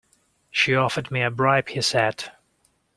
[0.49, 2.31] She offered me a bribe, he said.